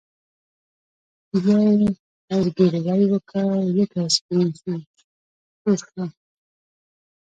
بیا 1.41 1.59
یې 1.79 1.89
زګیروی 2.43 3.05
وکړ 3.09 3.47
ځکه 3.75 3.99
سکرین 4.15 4.49
سور 5.61 5.77
شو 5.89 6.03